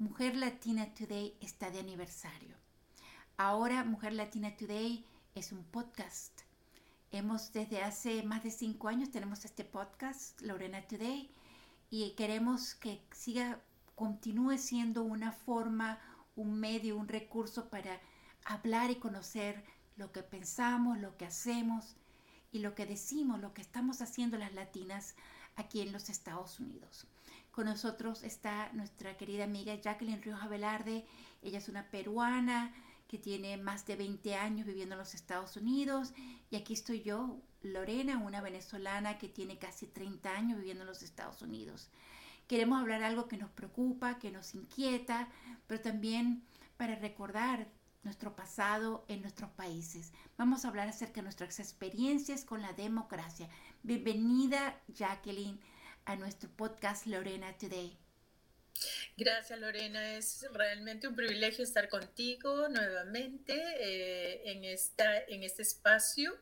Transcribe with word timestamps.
Mujer 0.00 0.36
Latina 0.36 0.94
Today 0.94 1.36
está 1.40 1.72
de 1.72 1.80
aniversario. 1.80 2.54
Ahora 3.36 3.82
Mujer 3.82 4.12
Latina 4.12 4.56
Today 4.56 5.04
es 5.34 5.50
un 5.50 5.64
podcast. 5.64 6.42
Hemos 7.10 7.52
desde 7.52 7.82
hace 7.82 8.22
más 8.22 8.44
de 8.44 8.52
cinco 8.52 8.86
años 8.86 9.10
tenemos 9.10 9.44
este 9.44 9.64
podcast, 9.64 10.40
Lorena 10.40 10.86
Today, 10.86 11.34
y 11.90 12.12
queremos 12.12 12.76
que 12.76 13.02
siga, 13.10 13.60
continúe 13.96 14.56
siendo 14.58 15.02
una 15.02 15.32
forma, 15.32 15.98
un 16.36 16.60
medio, 16.60 16.96
un 16.96 17.08
recurso 17.08 17.68
para 17.68 18.00
hablar 18.44 18.92
y 18.92 19.00
conocer 19.00 19.64
lo 19.96 20.12
que 20.12 20.22
pensamos, 20.22 20.96
lo 20.98 21.16
que 21.16 21.26
hacemos 21.26 21.96
y 22.52 22.60
lo 22.60 22.76
que 22.76 22.86
decimos, 22.86 23.40
lo 23.40 23.52
que 23.52 23.62
estamos 23.62 24.00
haciendo 24.00 24.38
las 24.38 24.54
latinas 24.54 25.16
aquí 25.56 25.80
en 25.80 25.90
los 25.90 26.08
Estados 26.08 26.60
Unidos. 26.60 27.08
Con 27.58 27.66
nosotros 27.66 28.22
está 28.22 28.70
nuestra 28.72 29.16
querida 29.16 29.42
amiga 29.42 29.74
Jacqueline 29.74 30.22
Rioja 30.22 30.46
Velarde. 30.46 31.04
Ella 31.42 31.58
es 31.58 31.68
una 31.68 31.90
peruana 31.90 32.72
que 33.08 33.18
tiene 33.18 33.56
más 33.56 33.84
de 33.84 33.96
20 33.96 34.36
años 34.36 34.64
viviendo 34.64 34.94
en 34.94 35.00
los 35.00 35.12
Estados 35.16 35.56
Unidos. 35.56 36.14
Y 36.52 36.56
aquí 36.56 36.74
estoy 36.74 37.02
yo, 37.02 37.40
Lorena, 37.62 38.18
una 38.18 38.40
venezolana 38.40 39.18
que 39.18 39.28
tiene 39.28 39.58
casi 39.58 39.88
30 39.88 40.30
años 40.30 40.58
viviendo 40.58 40.84
en 40.84 40.86
los 40.86 41.02
Estados 41.02 41.42
Unidos. 41.42 41.90
Queremos 42.46 42.80
hablar 42.80 43.02
algo 43.02 43.26
que 43.26 43.36
nos 43.36 43.50
preocupa, 43.50 44.20
que 44.20 44.30
nos 44.30 44.54
inquieta, 44.54 45.28
pero 45.66 45.80
también 45.80 46.44
para 46.76 46.94
recordar 46.94 47.66
nuestro 48.04 48.36
pasado 48.36 49.04
en 49.08 49.20
nuestros 49.20 49.50
países. 49.50 50.12
Vamos 50.36 50.64
a 50.64 50.68
hablar 50.68 50.86
acerca 50.86 51.16
de 51.16 51.22
nuestras 51.22 51.58
experiencias 51.58 52.44
con 52.44 52.62
la 52.62 52.72
democracia. 52.72 53.48
Bienvenida, 53.82 54.80
Jacqueline, 54.86 55.58
a 56.08 56.16
nuestro 56.16 56.48
podcast 56.48 57.06
Lorena 57.06 57.52
Today. 57.58 57.94
Gracias 59.18 59.58
Lorena, 59.58 60.16
es 60.16 60.46
realmente 60.54 61.06
un 61.06 61.14
privilegio 61.14 61.62
estar 61.64 61.90
contigo 61.90 62.68
nuevamente 62.68 63.52
eh, 63.78 64.52
en, 64.52 64.64
esta, 64.64 65.18
en 65.24 65.42
este 65.42 65.62
espacio 65.62 66.32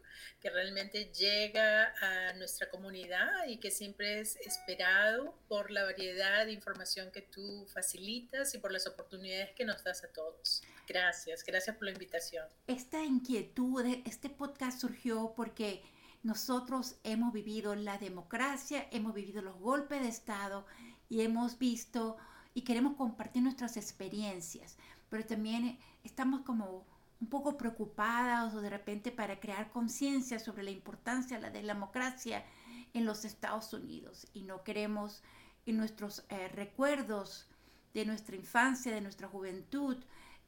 que 0.41 0.51
realmente 0.51 1.07
llega 1.07 1.95
a 2.01 2.35
nuestra 2.35 2.71
comunidad 2.71 3.49
y 3.49 3.57
que 3.57 3.73
siempre 3.73 4.21
es 4.21 4.37
esperado 4.37 5.37
por 5.49 5.73
la 5.73 5.83
variedad 5.83 6.47
de 6.47 6.53
información 6.53 7.11
que 7.11 7.23
tú 7.23 7.67
facilitas 7.67 8.55
y 8.55 8.59
por 8.59 8.71
las 8.71 8.87
oportunidades 8.87 9.51
que 9.57 9.65
nos 9.65 9.83
das 9.83 10.05
a 10.05 10.13
todos. 10.13 10.63
Gracias, 10.87 11.43
gracias 11.43 11.75
por 11.75 11.87
la 11.87 11.93
invitación. 11.93 12.47
Esta 12.69 13.03
inquietud, 13.03 13.85
este 14.05 14.31
podcast 14.31 14.81
surgió 14.81 15.33
porque 15.35 15.83
nosotros 16.27 16.97
hemos 17.05 17.33
vivido 17.33 17.77
la 17.77 17.99
democracia, 17.99 18.89
hemos 18.91 19.15
vivido 19.15 19.43
los 19.43 19.57
golpes 19.61 20.03
de 20.03 20.09
Estado 20.09 20.67
y 21.09 21.21
hemos 21.21 21.57
visto 21.57 22.17
y 22.53 22.63
queremos 22.63 22.97
compartir 22.97 23.45
nuestras 23.45 23.77
experiencias, 23.77 24.77
pero 25.09 25.25
también 25.25 25.79
estamos 26.03 26.41
como 26.41 26.85
un 27.21 27.29
poco 27.29 27.57
preocupadas 27.57 28.53
o 28.55 28.61
de 28.61 28.71
repente 28.71 29.13
para 29.13 29.39
crear 29.39 29.71
conciencia 29.71 30.41
sobre 30.41 30.65
la 30.65 30.73
importancia 30.73 31.39
de 31.39 31.63
la 31.63 31.75
democracia 31.75 32.45
en 32.93 33.05
los 33.05 33.25
Estados 33.25 33.73
Unidos. 33.73 34.27
Y 34.35 34.43
no 34.43 34.65
queremos 34.65 35.23
en 35.65 35.77
nuestros 35.77 36.25
eh, 36.29 36.49
recuerdos 36.49 37.47
de 37.95 38.05
nuestra 38.05 38.35
infancia, 38.35 38.93
de 38.93 39.01
nuestra 39.01 39.29
juventud, 39.29 39.97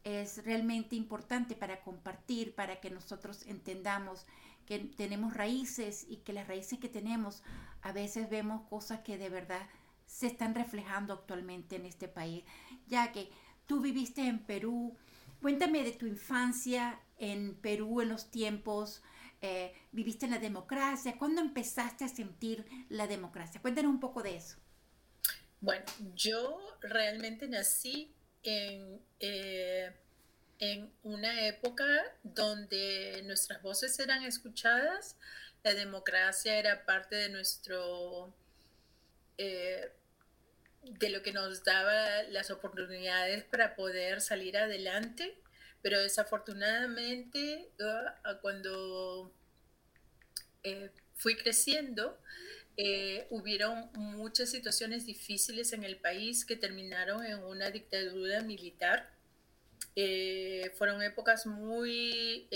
es 0.09 0.45
realmente 0.45 0.97
importante 0.97 1.55
para 1.55 1.83
compartir, 1.83 2.55
para 2.55 2.81
que 2.81 2.91
nosotros 2.91 3.45
entendamos 3.47 4.25
que 4.67 4.79
tenemos 4.79 5.35
raíces 5.35 6.07
y 6.09 6.19
que 6.19 6.33
las 6.33 6.47
raíces 6.47 6.79
que 6.79 6.89
tenemos 6.89 7.43
a 7.83 7.93
veces 7.93 8.29
vemos 8.29 8.69
cosas 8.69 9.01
que 9.01 9.19
de 9.19 9.29
verdad 9.29 9.67
se 10.07 10.27
están 10.27 10.55
reflejando 10.55 11.13
actualmente 11.13 11.77
en 11.77 11.87
este 11.87 12.09
país. 12.09 12.45
Ya 12.87 13.13
que 13.13 13.31
tú 13.67 13.81
viviste 13.81 14.27
en 14.27 14.39
Perú, 14.41 14.97
cuéntame 15.41 15.85
de 15.85 15.93
tu 15.93 16.07
infancia 16.07 17.01
en 17.19 17.55
Perú 17.55 18.01
en 18.01 18.09
los 18.09 18.31
tiempos, 18.31 19.03
eh, 19.41 19.73
viviste 19.93 20.27
en 20.27 20.33
la 20.33 20.39
democracia, 20.39 21.17
¿cuándo 21.19 21.41
empezaste 21.41 22.05
a 22.05 22.09
sentir 22.09 22.67
la 22.89 23.07
democracia? 23.07 23.61
Cuéntanos 23.61 23.91
un 23.91 24.01
poco 24.01 24.23
de 24.23 24.37
eso. 24.37 24.57
Bueno, 25.61 25.85
yo 26.15 26.59
realmente 26.81 27.49
nací 27.49 28.15
en, 28.43 29.01
eh, 29.21 29.93
en 30.59 30.93
una 31.03 31.47
época 31.47 31.87
donde 32.23 33.23
nuestras 33.25 33.63
voces 33.63 33.99
eran 33.99 34.25
escuchadas, 34.25 35.17
la 35.63 35.75
democracia 35.75 36.59
era 36.59 36.85
parte 36.85 37.17
de 37.17 37.29
nuestro 37.29 38.35
eh, 39.39 39.93
de 40.83 41.11
lo 41.11 41.23
que 41.23 41.33
nos 41.33 41.65
daba 41.65 42.23
las 42.25 42.51
oportunidades 42.51 43.45
para 43.45 43.75
poder 43.77 44.21
salir 44.21 44.57
adelante, 44.57 45.37
pero 45.83 46.01
desafortunadamente 46.01 47.71
ah, 47.81 48.39
cuando 48.41 49.33
eh, 50.63 50.91
fui 51.15 51.37
creciendo, 51.37 52.19
eh, 52.79 53.27
hubieron 53.29 53.91
muchas 53.93 54.51
situaciones 54.51 55.05
difíciles 55.05 55.75
en 55.75 55.85
el 55.85 55.99
país 55.99 56.47
que 56.47 56.57
terminaron 56.57 57.27
en 57.27 57.45
una 57.45 57.71
dictadura 57.71 58.41
militar. 58.41 59.13
Eh, 59.95 60.73
fueron 60.79 61.03
épocas 61.03 61.45
muy 61.45 62.49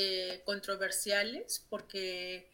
controversiales 0.46 1.66
porque 1.68 2.48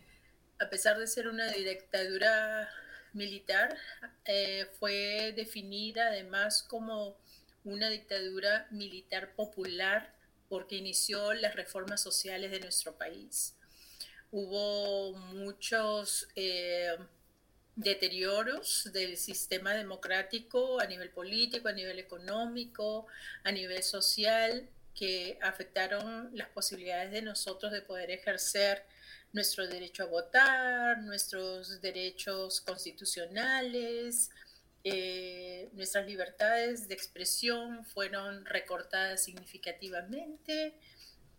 a 0.58 0.68
pesar 0.68 0.98
de 0.98 1.06
ser 1.06 1.28
una 1.28 1.46
dictadura 1.52 2.68
militar 3.12 3.76
eh, 4.24 4.66
fue 4.78 5.32
definida 5.36 6.08
además 6.08 6.62
como 6.62 7.16
una 7.64 7.88
dictadura 7.88 8.66
militar 8.70 9.34
popular 9.34 10.14
porque 10.48 10.76
inició 10.76 11.34
las 11.34 11.54
reformas 11.54 12.00
sociales 12.00 12.50
de 12.50 12.60
nuestro 12.60 12.96
país. 12.96 13.56
Hubo 14.30 15.14
muchos 15.16 16.28
eh, 16.36 16.96
deterioros 17.78 18.90
del 18.92 19.16
sistema 19.16 19.72
democrático 19.72 20.80
a 20.80 20.86
nivel 20.86 21.10
político, 21.10 21.68
a 21.68 21.72
nivel 21.72 22.00
económico, 22.00 23.06
a 23.44 23.52
nivel 23.52 23.84
social, 23.84 24.68
que 24.94 25.38
afectaron 25.42 26.30
las 26.36 26.48
posibilidades 26.48 27.12
de 27.12 27.22
nosotros 27.22 27.70
de 27.70 27.82
poder 27.82 28.10
ejercer 28.10 28.84
nuestro 29.32 29.68
derecho 29.68 30.02
a 30.02 30.06
votar, 30.06 30.98
nuestros 30.98 31.80
derechos 31.80 32.60
constitucionales, 32.62 34.30
eh, 34.82 35.68
nuestras 35.74 36.04
libertades 36.04 36.88
de 36.88 36.94
expresión 36.94 37.84
fueron 37.84 38.44
recortadas 38.44 39.22
significativamente 39.22 40.74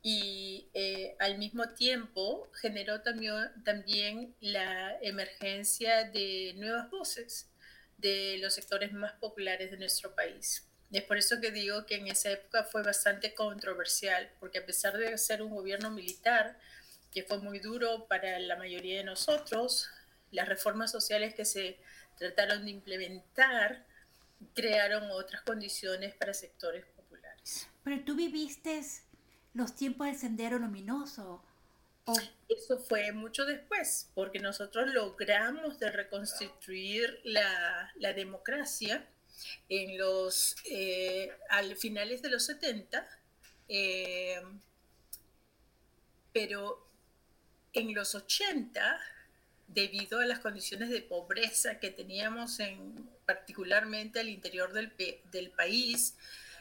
y 0.02 0.70
eh, 0.74 1.16
al 1.20 1.38
mismo 1.38 1.70
tiempo 1.70 2.50
generó 2.54 3.02
también, 3.02 3.36
también 3.64 4.36
la 4.40 4.98
emergencia 5.02 6.06
de 6.06 6.54
nuevas 6.56 6.90
voces 6.90 7.50
de 7.98 8.38
los 8.40 8.54
sectores 8.54 8.94
más 8.94 9.14
populares 9.14 9.72
de 9.72 9.78
nuestro 9.78 10.16
país. 10.16 10.66
Es 10.92 11.04
por 11.04 11.18
eso 11.18 11.40
que 11.40 11.52
digo 11.52 11.86
que 11.86 11.96
en 11.96 12.08
esa 12.08 12.32
época 12.32 12.64
fue 12.64 12.82
bastante 12.82 13.36
controversial, 13.36 14.32
porque 14.40 14.60
a 14.60 14.66
pesar 14.66 14.98
de 14.98 15.18
ser 15.18 15.42
un 15.42 15.52
gobierno 15.52 15.92
militar, 15.92 16.58
que 17.12 17.24
fue 17.24 17.40
muy 17.40 17.60
duro 17.60 18.08
para 18.08 18.40
la 18.40 18.56
mayoría 18.56 18.98
de 18.98 19.04
nosotros. 19.04 19.90
Las 20.32 20.48
reformas 20.48 20.92
sociales 20.92 21.34
que 21.34 21.46
se 21.46 21.80
trataron 22.18 22.66
de 22.66 22.72
implementar 22.72 23.86
crearon 24.54 25.10
otras 25.12 25.42
condiciones 25.42 26.16
para 26.16 26.34
sectores 26.34 26.86
populares. 26.86 27.68
Pero 27.84 28.04
tú 28.04 28.16
viviste 28.16 28.82
los 29.60 29.76
tiempos 29.76 30.08
del 30.08 30.18
sendero 30.18 30.58
luminoso. 30.58 31.44
Eso 32.48 32.80
fue 32.80 33.12
mucho 33.12 33.46
después, 33.46 34.10
porque 34.16 34.40
nosotros 34.40 34.92
logramos 34.92 35.78
de 35.80 35.92
reconstituir 35.92 37.20
la, 37.24 37.92
la 37.98 38.14
democracia 38.14 39.08
en 39.68 39.98
los, 39.98 40.56
eh, 40.66 41.32
al 41.50 41.76
finales 41.76 42.22
de 42.24 42.30
los 42.30 42.46
70, 42.46 43.08
eh, 43.68 44.42
pero 46.34 46.88
en 47.74 47.94
los 47.94 48.16
80, 48.16 49.00
debido 49.68 50.20
a 50.20 50.26
las 50.26 50.40
condiciones 50.40 50.90
de 50.90 51.02
pobreza 51.02 51.80
que 51.80 51.92
teníamos 51.92 52.60
en, 52.60 53.08
particularmente 53.26 54.20
al 54.20 54.30
interior 54.30 54.74
del, 54.74 54.92
del 55.32 55.52
país, 55.52 56.16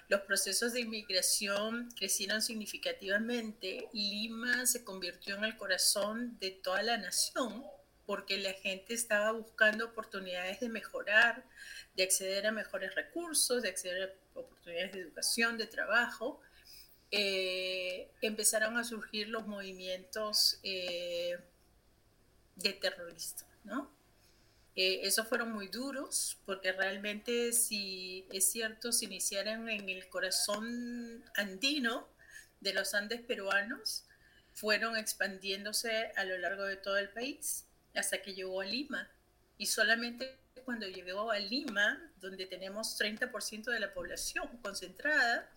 los 0.08 0.22
procesos 0.22 0.72
de 0.72 0.80
inmigración 0.80 1.90
crecieron 1.96 2.40
significativamente. 2.40 3.88
Lima 3.92 4.64
se 4.66 4.82
convirtió 4.82 5.36
en 5.36 5.44
el 5.44 5.56
corazón 5.56 6.38
de 6.40 6.50
toda 6.50 6.82
la 6.82 6.96
nación 6.96 7.62
porque 8.06 8.38
la 8.38 8.54
gente 8.54 8.94
estaba 8.94 9.32
buscando 9.32 9.84
oportunidades 9.84 10.60
de 10.60 10.70
mejorar, 10.70 11.44
de 11.94 12.04
acceder 12.04 12.46
a 12.46 12.52
mejores 12.52 12.94
recursos, 12.94 13.62
de 13.62 13.68
acceder 13.68 14.02
a 14.34 14.40
oportunidades 14.40 14.92
de 14.92 15.00
educación, 15.00 15.58
de 15.58 15.66
trabajo. 15.66 16.40
Eh, 17.10 18.10
empezaron 18.22 18.78
a 18.78 18.84
surgir 18.84 19.28
los 19.28 19.46
movimientos 19.46 20.58
eh, 20.62 21.38
de 22.56 22.72
terroristas, 22.72 23.46
¿no? 23.64 23.97
Eh, 24.80 25.00
esos 25.08 25.26
fueron 25.26 25.50
muy 25.50 25.66
duros 25.66 26.38
porque 26.46 26.70
realmente 26.70 27.52
si 27.52 28.28
es 28.30 28.52
cierto, 28.52 28.92
se 28.92 29.06
iniciaron 29.06 29.68
en 29.68 29.88
el 29.88 30.08
corazón 30.08 31.24
andino 31.34 32.08
de 32.60 32.74
los 32.74 32.94
Andes 32.94 33.20
peruanos, 33.20 34.04
fueron 34.52 34.96
expandiéndose 34.96 36.12
a 36.14 36.22
lo 36.22 36.38
largo 36.38 36.62
de 36.62 36.76
todo 36.76 36.96
el 36.96 37.08
país 37.08 37.66
hasta 37.92 38.22
que 38.22 38.34
llegó 38.34 38.60
a 38.60 38.66
Lima. 38.66 39.10
Y 39.56 39.66
solamente 39.66 40.38
cuando 40.64 40.86
llegó 40.86 41.32
a 41.32 41.40
Lima, 41.40 42.12
donde 42.20 42.46
tenemos 42.46 42.96
30% 43.00 43.72
de 43.72 43.80
la 43.80 43.92
población 43.92 44.46
concentrada, 44.58 45.50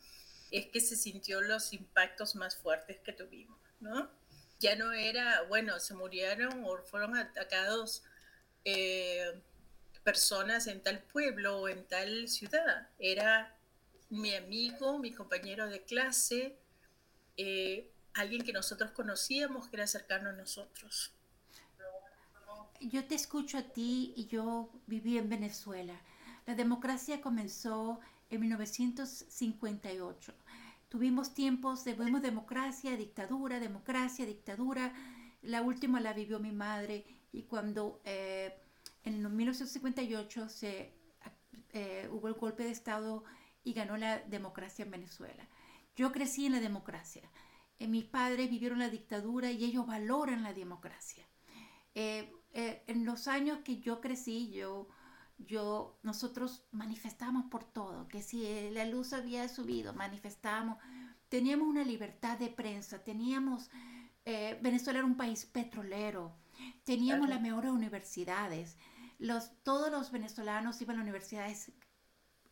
es 0.50 0.66
que 0.66 0.82
se 0.82 0.96
sintió 0.96 1.42
los 1.42 1.74
impactos 1.74 2.34
más 2.34 2.56
fuertes 2.56 2.98
que 3.02 3.14
tuvimos, 3.14 3.60
¿no? 3.82 4.10
Ya 4.58 4.76
no 4.76 4.92
era, 4.94 5.44
bueno, 5.44 5.80
se 5.80 5.94
murieron 5.94 6.66
o 6.66 6.82
fueron 6.86 7.16
atacados 7.16 8.02
eh, 8.66 9.42
personas 10.04 10.68
en 10.68 10.82
tal 10.82 11.00
pueblo 11.04 11.62
o 11.62 11.68
en 11.68 11.86
tal 11.86 12.28
ciudad. 12.28 12.90
Era 13.00 13.56
mi 14.10 14.36
amigo, 14.36 15.00
mi 15.00 15.14
compañero 15.14 15.68
de 15.68 15.84
clase, 15.84 16.58
eh, 17.38 17.90
alguien 18.14 18.44
que 18.44 18.54
nosotros 18.54 18.92
conocíamos 18.92 19.68
que 19.68 19.78
era 19.78 19.88
cercano 19.88 20.30
a 20.30 20.34
nosotros. 20.34 21.14
Yo 22.82 23.06
te 23.06 23.16
escucho 23.16 23.60
a 23.60 23.62
ti 23.62 24.14
y 24.16 24.26
yo 24.26 24.72
viví 24.88 25.18
en 25.18 25.30
Venezuela. 25.30 26.02
La 26.48 26.56
democracia 26.56 27.22
comenzó 27.22 28.00
en 28.30 28.42
1958. 28.42 30.34
Tuvimos 30.90 31.34
tiempos 31.34 31.86
de 31.86 31.94
vemos 31.94 32.22
democracia, 32.22 32.98
dictadura, 32.98 33.60
democracia, 33.60 34.26
dictadura. 34.26 34.94
La 35.42 35.62
última 35.62 36.02
la 36.02 36.14
vivió 36.14 36.40
mi 36.40 36.52
madre 36.52 37.06
y 37.32 37.44
cuando 37.44 38.02
eh, 38.06 38.54
en 39.04 39.36
1958 39.36 40.50
se, 40.50 40.94
eh, 41.70 42.10
hubo 42.12 42.28
el 42.28 42.34
golpe 42.34 42.64
de 42.64 42.72
Estado 42.72 43.24
y 43.64 43.74
ganó 43.74 43.98
la 43.98 44.20
democracia 44.20 44.86
en 44.86 44.92
Venezuela. 44.92 45.48
Yo 45.96 46.12
crecí 46.12 46.46
en 46.46 46.54
la 46.54 46.60
democracia. 46.60 47.30
Eh, 47.80 47.88
mis 47.88 48.06
padres 48.06 48.50
vivieron 48.50 48.80
la 48.80 48.90
dictadura 48.90 49.52
y 49.52 49.64
ellos 49.64 49.86
valoran 49.86 50.44
la 50.44 50.54
democracia. 50.54 51.26
en 51.94 53.06
los 53.06 53.28
años 53.28 53.60
que 53.64 53.80
yo 53.80 54.02
crecí, 54.02 54.52
yo 54.52 54.88
yo, 55.46 56.00
nosotros 56.04 56.64
manifestamos 56.72 57.46
por 57.50 57.64
todo, 57.64 58.08
que 58.08 58.22
si 58.22 58.70
la 58.72 58.86
luz 58.86 59.14
había 59.14 59.48
subido, 59.48 59.94
manifestábamos, 59.94 60.78
teníamos 61.30 61.68
una 61.68 61.84
libertad 61.84 62.38
de 62.38 62.50
prensa, 62.50 63.04
teníamos, 63.04 63.70
eh, 64.26 64.60
Venezuela 64.62 65.00
era 65.00 65.08
un 65.08 65.18
país 65.18 65.46
petrolero, 65.46 66.36
teníamos 66.84 67.30
las 67.30 67.42
mejores 67.42 67.72
universidades, 67.72 68.78
los, 69.20 69.52
todos 69.64 69.92
los 69.92 70.12
venezolanos 70.12 70.82
iban 70.82 70.98
a 70.98 71.02
universidades 71.02 71.72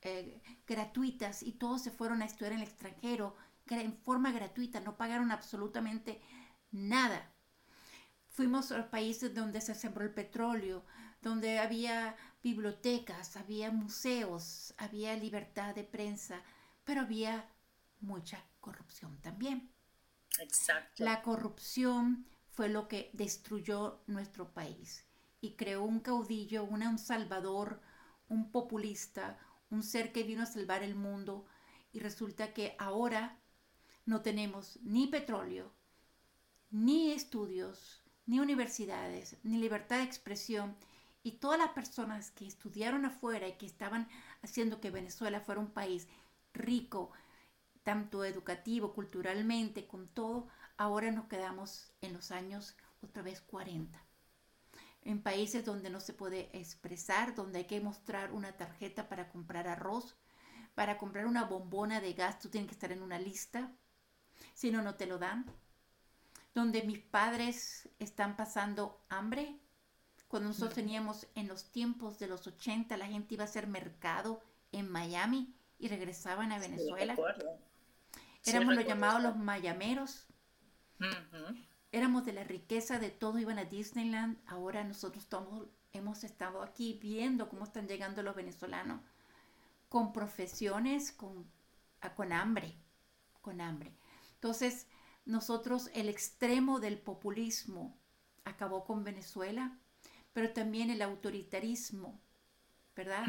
eh, 0.02 0.42
gratuitas 0.68 1.44
y 1.44 1.54
todos 1.54 1.82
se 1.82 1.92
fueron 1.92 2.22
a 2.22 2.26
estudiar 2.26 2.54
en 2.54 2.60
el 2.60 2.68
extranjero 2.68 3.36
en 3.78 3.96
forma 3.98 4.32
gratuita, 4.32 4.80
no 4.80 4.98
pagaron 4.98 5.32
absolutamente 5.32 6.22
nada. 6.72 7.32
Fuimos 8.30 8.72
a 8.72 8.78
los 8.78 8.88
países 8.88 9.34
donde 9.34 9.62
se 9.62 9.76
sembró 9.76 10.04
el 10.04 10.14
petróleo, 10.14 10.86
donde 11.22 11.60
había 11.60 12.16
bibliotecas, 12.42 13.36
había 13.36 13.72
museos, 13.72 14.74
había 14.78 15.16
libertad 15.16 15.76
de 15.76 15.84
prensa, 15.84 16.42
pero 16.84 17.02
había 17.02 17.50
mucha 18.00 18.44
corrupción 18.60 19.20
también. 19.22 19.72
Exacto. 20.40 21.04
La 21.04 21.22
corrupción 21.22 22.26
fue 22.60 22.68
lo 22.68 22.90
que 22.90 23.10
destruyó 23.14 24.02
nuestro 24.06 24.54
país 24.54 25.06
y 25.40 25.54
creó 25.54 25.86
un 25.86 26.02
caudillo, 26.02 26.66
un 26.66 27.00
salvador, 27.00 27.80
un 28.28 28.52
populista, 28.52 29.40
un 29.70 29.82
ser 29.82 30.12
que 30.12 30.24
vino 30.24 30.44
a 30.44 30.46
salvar 30.46 30.84
el 30.84 30.94
mundo. 30.94 31.46
Y 31.94 32.02
resulta 32.02 32.54
que 32.54 32.76
ahora 32.78 33.40
no 34.06 34.22
tenemos 34.22 34.78
ni 34.82 35.08
petróleo, 35.08 35.72
ni 36.70 37.12
estudios, 37.12 38.04
ni 38.26 38.42
universidades, 38.42 39.38
ni 39.44 39.58
libertad 39.58 40.00
de 40.00 40.04
expresión. 40.04 40.76
Y 41.24 41.40
todas 41.40 41.60
las 41.60 41.70
personas 41.70 42.30
que 42.30 42.46
estudiaron 42.46 43.06
afuera 43.06 43.48
y 43.48 43.54
que 43.54 43.68
estaban 43.68 44.10
haciendo 44.42 44.82
que 44.82 44.92
Venezuela 44.92 45.40
fuera 45.40 45.62
un 45.62 45.72
país 45.72 46.10
rico, 46.54 47.14
tanto 47.84 48.26
educativo, 48.26 48.94
culturalmente, 48.94 49.88
con 49.88 50.10
todo, 50.10 50.50
ahora 50.80 51.12
nos 51.12 51.28
quedamos 51.28 51.92
en 52.00 52.14
los 52.14 52.32
años 52.32 52.76
otra 53.02 53.22
vez 53.22 53.42
40. 53.42 54.02
En 55.02 55.22
países 55.22 55.66
donde 55.66 55.90
no 55.90 56.00
se 56.00 56.14
puede 56.14 56.50
expresar, 56.58 57.36
donde 57.36 57.60
hay 57.60 57.66
que 57.66 57.82
mostrar 57.82 58.32
una 58.32 58.56
tarjeta 58.56 59.10
para 59.10 59.30
comprar 59.30 59.68
arroz, 59.68 60.16
para 60.76 60.98
comprar 60.98 61.26
una 61.26 61.44
bombona 61.44 62.00
de 62.00 62.14
gas, 62.14 62.40
tú 62.40 62.48
tienes 62.48 62.70
que 62.70 62.76
estar 62.76 62.94
en 62.94 63.04
una 63.04 63.20
lista, 63.20 63.74
si 64.54 64.72
no, 64.72 64.82
no 64.82 64.96
te 64.96 65.06
lo 65.06 65.18
dan. 65.18 65.46
Donde 66.56 66.84
mis 66.84 67.00
padres 67.00 67.90
están 68.00 68.38
pasando 68.38 69.06
hambre, 69.10 69.60
cuando 70.30 70.48
nosotros 70.48 70.76
teníamos 70.76 71.28
en 71.36 71.50
los 71.50 71.72
tiempos 71.72 72.20
de 72.20 72.28
los 72.28 72.48
80, 72.48 72.96
la 72.96 73.08
gente 73.08 73.34
iba 73.34 73.44
a 73.44 73.48
hacer 73.48 73.68
mercado 73.68 74.42
en 74.72 74.90
Miami 74.90 75.54
y 75.78 75.90
regresaban 75.90 76.54
a 76.54 76.60
Venezuela. 76.60 77.18
Éramos 78.46 78.76
los 78.76 78.86
llamados 78.86 79.22
los 79.22 79.36
mayameros. 79.36 80.26
Éramos 81.92 82.26
de 82.26 82.34
la 82.34 82.44
riqueza 82.44 83.00
de 83.00 83.10
todo, 83.10 83.40
iban 83.40 83.60
a 83.60 83.66
Disneyland. 83.66 84.38
Ahora 84.46 84.84
nosotros 84.84 85.28
todos 85.28 85.68
hemos 85.94 86.24
estado 86.24 86.62
aquí 86.62 87.00
viendo 87.02 87.50
cómo 87.50 87.64
están 87.64 87.88
llegando 87.88 88.22
los 88.22 88.36
venezolanos 88.36 89.02
con 89.88 90.14
profesiones, 90.14 91.12
con, 91.12 91.50
con 92.16 92.32
hambre, 92.32 92.76
con 93.42 93.60
hambre. 93.60 93.92
Entonces, 94.36 94.88
nosotros, 95.26 95.90
el 95.94 96.10
extremo 96.10 96.80
del 96.80 97.00
populismo 97.00 97.98
acabó 98.46 98.86
con 98.86 99.04
Venezuela 99.04 99.78
pero 100.34 100.54
también 100.54 100.90
el 100.90 101.02
autoritarismo, 101.02 102.20
¿verdad? 102.96 103.26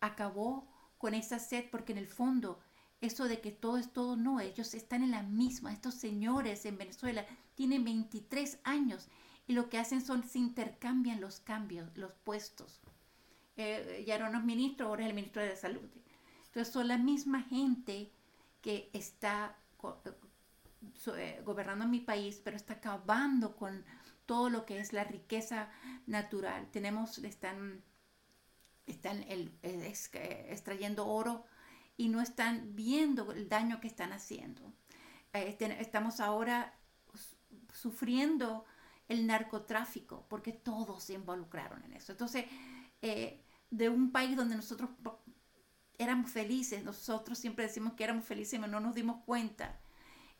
Acabó 0.00 0.66
con 0.98 1.14
esa 1.14 1.38
sed 1.38 1.66
porque 1.70 1.92
en 1.92 1.98
el 1.98 2.06
fondo 2.06 2.60
eso 3.04 3.28
de 3.28 3.40
que 3.40 3.52
todo 3.52 3.78
es 3.78 3.92
todo, 3.92 4.16
no, 4.16 4.40
ellos 4.40 4.74
están 4.74 5.02
en 5.02 5.10
la 5.10 5.22
misma, 5.22 5.72
estos 5.72 5.94
señores 5.94 6.64
en 6.64 6.78
Venezuela 6.78 7.24
tienen 7.54 7.84
23 7.84 8.58
años 8.64 9.08
y 9.46 9.52
lo 9.52 9.68
que 9.68 9.78
hacen 9.78 10.04
son 10.04 10.24
se 10.24 10.38
intercambian 10.38 11.20
los 11.20 11.40
cambios, 11.40 11.96
los 11.96 12.12
puestos. 12.24 12.80
Eh, 13.56 14.04
ya 14.06 14.18
no 14.18 14.38
es 14.38 14.44
ministro, 14.44 14.88
ahora 14.88 15.04
es 15.04 15.10
el 15.10 15.14
ministro 15.14 15.42
de 15.42 15.56
salud. 15.56 15.88
Entonces 16.46 16.72
son 16.72 16.88
la 16.88 16.98
misma 16.98 17.42
gente 17.42 18.10
que 18.60 18.90
está 18.92 19.56
eh, 21.16 21.42
gobernando 21.44 21.86
mi 21.86 22.00
país, 22.00 22.40
pero 22.42 22.56
está 22.56 22.74
acabando 22.74 23.56
con 23.56 23.84
todo 24.26 24.48
lo 24.48 24.64
que 24.64 24.80
es 24.80 24.92
la 24.92 25.04
riqueza 25.04 25.68
natural. 26.06 26.70
Tenemos, 26.70 27.18
están, 27.18 27.82
están 28.86 29.22
el, 29.24 29.52
extrayendo 29.62 31.06
oro 31.06 31.44
y 31.96 32.08
no 32.08 32.20
están 32.20 32.74
viendo 32.74 33.32
el 33.32 33.48
daño 33.48 33.80
que 33.80 33.88
están 33.88 34.12
haciendo. 34.12 34.72
Eh, 35.32 35.56
estamos 35.78 36.20
ahora 36.20 36.78
sufriendo 37.72 38.64
el 39.08 39.26
narcotráfico 39.26 40.26
porque 40.28 40.52
todos 40.52 41.04
se 41.04 41.14
involucraron 41.14 41.84
en 41.84 41.94
eso. 41.94 42.12
Entonces, 42.12 42.46
eh, 43.02 43.42
de 43.70 43.88
un 43.88 44.12
país 44.12 44.36
donde 44.36 44.56
nosotros 44.56 44.90
éramos 45.98 46.30
felices, 46.30 46.84
nosotros 46.84 47.38
siempre 47.38 47.66
decimos 47.66 47.94
que 47.94 48.04
éramos 48.04 48.24
felices, 48.24 48.58
pero 48.58 48.70
no 48.70 48.80
nos 48.80 48.94
dimos 48.94 49.22
cuenta 49.24 49.80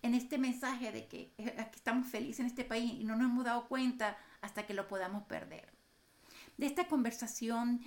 en 0.03 0.15
este 0.15 0.39
mensaje 0.39 0.93
de 0.93 1.09
que 1.09 1.33
eh, 1.39 1.57
aquí 1.59 1.77
estamos 1.77 2.07
felices 2.09 2.41
en 2.41 2.47
este 2.47 2.65
país 2.65 2.93
y 2.93 3.05
no 3.05 3.17
nos 3.17 3.31
hemos 3.31 3.45
dado 3.45 3.69
cuenta 3.69 4.17
hasta 4.41 4.67
que 4.67 4.75
lo 4.75 4.87
podamos 4.87 5.25
perder. 5.25 5.73
De 6.57 6.67
esta 6.67 6.87
conversación, 6.87 7.81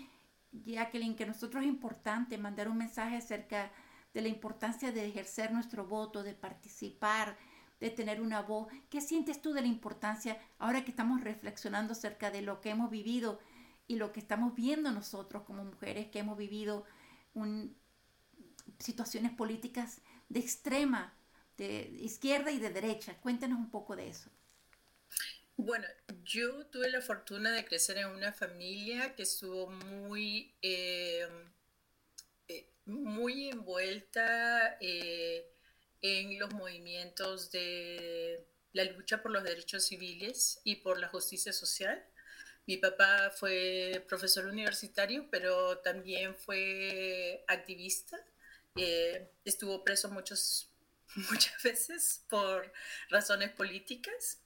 Jacqueline, 0.51 1.15
que 1.15 1.25
nosotros 1.25 1.63
es 1.63 1.69
importante 1.69 2.37
mandar 2.37 2.69
un 2.69 2.77
mensaje 2.77 3.17
acerca 3.17 3.71
de 4.13 4.21
la 4.21 4.27
importancia 4.27 4.91
de 4.91 5.05
ejercer 5.05 5.51
nuestro 5.51 5.85
voto, 5.85 6.23
de 6.23 6.33
participar, 6.33 7.37
de 7.79 7.89
tener 7.89 8.21
una 8.21 8.41
voz. 8.41 8.67
¿Qué 8.89 9.01
sientes 9.01 9.41
tú 9.41 9.53
de 9.53 9.61
la 9.61 9.67
importancia 9.67 10.37
ahora 10.57 10.83
que 10.83 10.91
estamos 10.91 11.21
reflexionando 11.21 11.93
acerca 11.93 12.31
de 12.31 12.41
lo 12.41 12.61
que 12.61 12.71
hemos 12.71 12.89
vivido 12.89 13.39
y 13.87 13.95
lo 13.95 14.11
que 14.11 14.19
estamos 14.19 14.55
viendo 14.55 14.91
nosotros 14.91 15.43
como 15.43 15.63
mujeres 15.63 16.07
que 16.07 16.19
hemos 16.19 16.37
vivido 16.37 16.85
situaciones 18.79 19.31
políticas 19.31 20.01
de 20.29 20.39
extrema 20.39 21.13
de 21.57 21.89
izquierda 21.99 22.51
y 22.51 22.59
de 22.59 22.69
derecha. 22.69 23.17
Cuéntanos 23.21 23.59
un 23.59 23.69
poco 23.69 23.95
de 23.95 24.09
eso. 24.09 24.29
Bueno, 25.57 25.87
yo 26.23 26.65
tuve 26.67 26.89
la 26.89 27.01
fortuna 27.01 27.51
de 27.51 27.65
crecer 27.65 27.97
en 27.97 28.07
una 28.07 28.31
familia 28.31 29.15
que 29.15 29.23
estuvo 29.23 29.67
muy, 29.67 30.55
eh, 30.61 31.27
eh, 32.47 32.69
muy 32.85 33.49
envuelta 33.49 34.77
eh, 34.79 35.45
en 36.01 36.39
los 36.39 36.53
movimientos 36.53 37.51
de 37.51 38.45
la 38.73 38.83
lucha 38.85 39.21
por 39.21 39.31
los 39.31 39.43
derechos 39.43 39.85
civiles 39.87 40.59
y 40.63 40.77
por 40.77 40.99
la 40.99 41.07
justicia 41.09 41.51
social. 41.53 42.03
Mi 42.67 42.77
papá 42.77 43.31
fue 43.31 44.05
profesor 44.07 44.45
universitario, 44.45 45.27
pero 45.31 45.79
también 45.79 46.35
fue 46.35 47.43
activista. 47.47 48.17
Eh, 48.75 49.31
estuvo 49.45 49.83
preso 49.83 50.09
muchos, 50.09 50.71
muchas 51.31 51.61
veces 51.63 52.25
por 52.29 52.71
razones 53.09 53.51
políticas. 53.53 54.41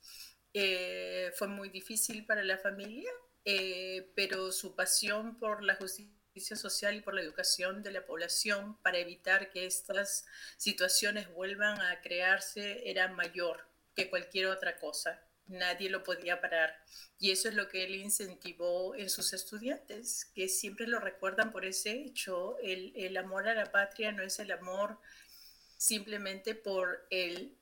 Eh, 0.53 1.31
fue 1.36 1.48
muy 1.48 1.70
difícil 1.70 2.25
para 2.25 2.43
la 2.43 2.58
familia, 2.58 3.10
eh, 3.46 4.12
pero 4.15 4.51
su 4.51 4.75
pasión 4.75 5.39
por 5.39 5.63
la 5.63 5.75
justicia 5.75 6.55
social 6.55 6.96
y 6.96 7.01
por 7.01 7.13
la 7.13 7.22
educación 7.22 7.84
de 7.84 7.91
la 7.91 8.05
población 8.05 8.77
para 8.81 8.98
evitar 8.98 9.50
que 9.50 9.65
estas 9.65 10.25
situaciones 10.58 11.31
vuelvan 11.34 11.79
a 11.81 12.01
crearse 12.01 12.89
era 12.89 13.08
mayor 13.08 13.67
que 13.96 14.10
cualquier 14.10 14.48
otra 14.48 14.77
cosa. 14.77 15.22
Nadie 15.48 15.89
lo 15.89 16.03
podía 16.03 16.39
parar. 16.39 16.74
Y 17.17 17.31
eso 17.31 17.50
es 17.50 17.55
lo 17.55 17.67
que 17.67 17.84
él 17.84 17.96
incentivó 17.96 18.96
en 18.96 19.10
sus 19.10 19.34
estudiantes, 19.34 20.25
que 20.34 20.48
siempre 20.48 20.88
lo 20.88 21.00
recuerdan 21.00 21.51
por 21.51 21.65
ese 21.65 21.91
hecho. 21.91 22.58
El, 22.60 23.17
amor 23.17 23.48
a 23.50 23.53
la 23.53 23.72
patria 23.72 24.12
no 24.12 24.24
es 24.24 24.39
el 24.39 24.51
amor 24.51 24.98
simplemente 25.77 26.55
por 26.55 27.05
el 27.10 27.58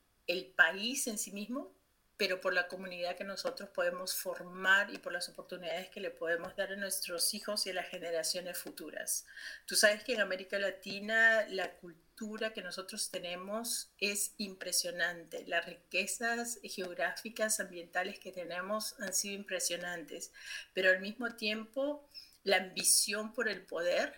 país 0.54 1.06
en 1.08 1.18
sí 1.18 1.32
mismo, 1.32 1.79
pero 2.20 2.38
por 2.38 2.52
la 2.52 2.68
comunidad 2.68 3.16
que 3.16 3.24
nosotros 3.24 3.70
podemos 3.70 4.14
formar 4.14 4.92
y 4.92 4.98
por 4.98 5.10
las 5.10 5.30
oportunidades 5.30 5.88
que 5.88 6.02
le 6.02 6.10
podemos 6.10 6.54
dar 6.54 6.70
a 6.70 6.76
nuestros 6.76 7.32
hijos 7.32 7.66
y 7.66 7.70
a 7.70 7.72
las 7.72 7.88
generaciones 7.88 8.58
futuras. 8.58 9.24
Tú 9.64 9.74
sabes 9.74 10.04
que 10.04 10.12
en 10.12 10.20
América 10.20 10.58
Latina 10.58 11.46
la 11.48 11.72
cultura 11.78 12.52
que 12.52 12.60
nosotros 12.60 13.10
tenemos 13.10 13.90
es 13.96 14.34
impresionante. 14.36 15.46
Las 15.46 15.64
riquezas 15.64 16.58
geográficas, 16.62 17.58
ambientales 17.58 18.18
que 18.18 18.32
tenemos 18.32 19.00
han 19.00 19.14
sido 19.14 19.36
impresionantes, 19.36 20.30
pero 20.74 20.90
al 20.90 21.00
mismo 21.00 21.36
tiempo 21.36 22.06
la 22.44 22.58
ambición 22.58 23.32
por 23.32 23.48
el 23.48 23.62
poder 23.62 24.14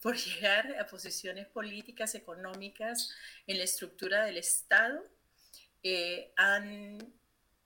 por 0.00 0.16
llegar 0.24 0.78
a 0.78 0.86
posiciones 0.86 1.48
políticas, 1.48 2.14
económicas 2.14 3.10
en 3.48 3.58
la 3.58 3.64
estructura 3.64 4.24
del 4.24 4.36
Estado, 4.36 5.02
eh, 5.82 6.32
han 6.36 7.18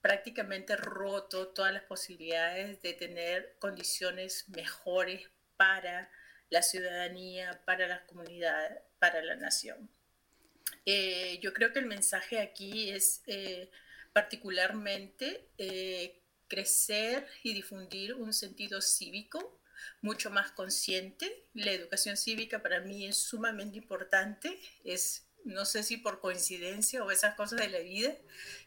prácticamente 0.05 0.77
roto 0.77 1.49
todas 1.49 1.73
las 1.73 1.85
posibilidades 1.85 2.83
de 2.83 2.93
tener 2.93 3.57
condiciones 3.59 4.47
mejores 4.51 5.31
para 5.57 6.11
la 6.51 6.61
ciudadanía, 6.61 7.63
para 7.65 7.89
la 7.89 8.05
comunidad, 8.05 8.83
para 8.99 9.23
la 9.23 9.35
nación. 9.37 9.89
Eh, 10.85 11.39
yo 11.41 11.55
creo 11.55 11.73
que 11.73 11.79
el 11.79 11.87
mensaje 11.87 12.39
aquí 12.39 12.91
es 12.91 13.23
eh, 13.27 13.71
particularmente 14.13 15.49
eh, 15.57 16.21
crecer 16.49 17.27
y 17.43 17.55
difundir 17.55 18.13
un 18.13 18.35
sentido 18.35 18.83
cívico 18.83 19.59
mucho 20.03 20.29
más 20.29 20.51
consciente. 20.51 21.47
La 21.55 21.73
educación 21.73 22.19
cívica 22.19 22.63
para 22.63 22.81
mí 22.81 23.07
es 23.07 23.17
sumamente 23.17 23.79
importante, 23.79 24.61
es 24.85 25.24
no 25.45 25.65
sé 25.65 25.83
si 25.83 25.99
por 25.99 26.21
coincidencia 26.21 27.05
o 27.05 27.11
esas 27.11 27.35
cosas 27.35 27.61
de 27.61 27.69
la 27.69 27.79
vida, 27.79 28.15